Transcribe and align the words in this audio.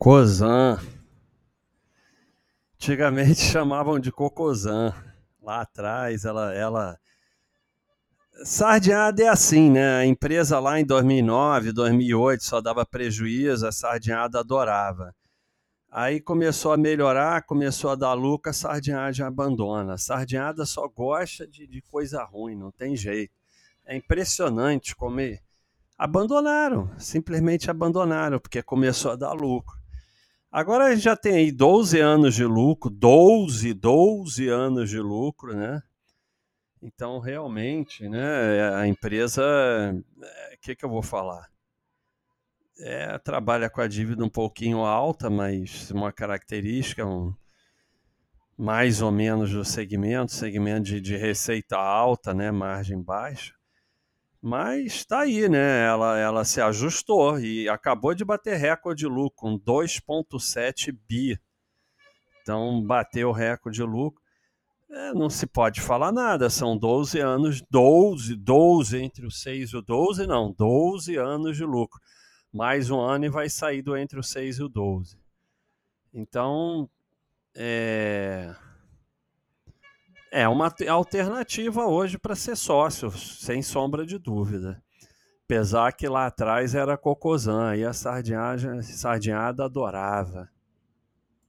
Cozan. 0.00 0.80
Antigamente 2.74 3.40
chamavam 3.52 4.00
de 4.00 4.10
Cocozan. 4.10 4.94
Lá 5.42 5.60
atrás, 5.60 6.24
ela, 6.24 6.54
ela. 6.54 6.98
Sardinhada 8.42 9.22
é 9.22 9.28
assim, 9.28 9.70
né? 9.70 9.96
A 9.96 10.06
empresa 10.06 10.58
lá 10.58 10.80
em 10.80 10.86
2009, 10.86 11.72
2008 11.72 12.42
só 12.42 12.62
dava 12.62 12.86
prejuízo, 12.86 13.66
a 13.66 13.72
sardinhada 13.72 14.40
adorava. 14.40 15.14
Aí 15.90 16.18
começou 16.18 16.72
a 16.72 16.78
melhorar, 16.78 17.42
começou 17.42 17.90
a 17.90 17.94
dar 17.94 18.14
lucro, 18.14 18.48
a 18.48 18.54
sardinhada 18.54 19.26
abandona. 19.26 19.92
A 19.94 19.98
sardinhada 19.98 20.64
só 20.64 20.88
gosta 20.88 21.46
de, 21.46 21.66
de 21.66 21.82
coisa 21.82 22.24
ruim, 22.24 22.56
não 22.56 22.70
tem 22.70 22.96
jeito. 22.96 23.34
É 23.84 23.94
impressionante 23.94 24.96
como 24.96 25.20
abandonaram, 25.98 26.90
simplesmente 26.96 27.70
abandonaram, 27.70 28.40
porque 28.40 28.62
começou 28.62 29.10
a 29.10 29.16
dar 29.16 29.34
lucro. 29.34 29.79
Agora 30.50 30.96
já 30.96 31.16
tem 31.16 31.34
aí 31.34 31.52
12 31.52 32.00
anos 32.00 32.34
de 32.34 32.44
lucro, 32.44 32.90
12, 32.90 33.72
12 33.72 34.48
anos 34.48 34.90
de 34.90 34.98
lucro, 34.98 35.54
né? 35.54 35.82
Então, 36.82 37.20
realmente, 37.20 38.08
né, 38.08 38.74
a 38.74 38.86
empresa, 38.86 39.42
o 39.42 40.24
é, 40.24 40.56
que, 40.60 40.74
que 40.74 40.84
eu 40.84 40.88
vou 40.88 41.02
falar? 41.02 41.50
é, 42.80 43.18
trabalha 43.18 43.68
com 43.68 43.80
a 43.80 43.86
dívida 43.86 44.24
um 44.24 44.28
pouquinho 44.28 44.84
alta, 44.84 45.28
mas 45.28 45.90
uma 45.90 46.12
característica 46.12 47.06
um, 47.06 47.34
mais 48.56 49.02
ou 49.02 49.10
menos 49.10 49.52
do 49.52 49.64
segmento, 49.64 50.32
segmento 50.32 50.82
de, 50.84 51.00
de 51.00 51.16
receita 51.16 51.76
alta, 51.76 52.32
né, 52.34 52.50
margem 52.50 53.00
baixa. 53.00 53.54
Mas 54.42 54.86
está 54.86 55.20
aí, 55.20 55.48
né? 55.48 55.84
Ela, 55.84 56.18
ela 56.18 56.44
se 56.44 56.60
ajustou 56.60 57.38
e 57.38 57.68
acabou 57.68 58.14
de 58.14 58.24
bater 58.24 58.56
recorde 58.56 59.00
de 59.00 59.06
lucro 59.06 59.36
com 59.36 59.58
2,7 59.58 60.96
bi. 61.06 61.38
Então, 62.42 62.82
bateu 62.82 63.28
o 63.28 63.32
recorde 63.32 63.76
de 63.76 63.84
lucro. 63.84 64.22
É, 64.90 65.12
não 65.12 65.30
se 65.30 65.46
pode 65.46 65.80
falar 65.80 66.10
nada, 66.10 66.50
são 66.50 66.76
12 66.76 67.20
anos, 67.20 67.62
12, 67.70 68.34
12 68.34 68.98
entre 68.98 69.24
o 69.24 69.30
6 69.30 69.70
e 69.70 69.76
o 69.76 69.82
12, 69.82 70.26
não, 70.26 70.52
12 70.52 71.16
anos 71.16 71.56
de 71.56 71.64
lucro 71.64 72.00
mais 72.52 72.90
um 72.90 73.00
ano 73.00 73.26
e 73.26 73.28
vai 73.28 73.48
sair 73.48 73.82
do 73.82 73.96
entre 73.96 74.18
o 74.18 74.22
6 74.22 74.58
e 74.58 74.62
o 74.62 74.68
12. 74.68 75.16
Então, 76.12 76.90
é, 77.54 78.19
é 80.40 80.48
uma 80.48 80.74
alternativa 80.88 81.84
hoje 81.84 82.16
para 82.18 82.34
ser 82.34 82.56
sócio, 82.56 83.10
sem 83.10 83.60
sombra 83.60 84.06
de 84.06 84.18
dúvida. 84.18 84.82
Apesar 85.44 85.92
que 85.92 86.08
lá 86.08 86.26
atrás 86.26 86.74
era 86.74 86.96
cocôzã, 86.96 87.76
e 87.76 87.84
a 87.84 87.92
sardinhada, 87.92 89.64
adorava. 89.64 90.48